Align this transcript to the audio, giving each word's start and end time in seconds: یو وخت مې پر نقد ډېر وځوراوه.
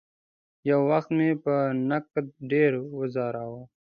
یو 0.69 0.79
وخت 0.91 1.09
مې 1.17 1.29
پر 1.43 1.63
نقد 1.89 2.25
ډېر 2.51 2.71
وځوراوه. 2.97 3.61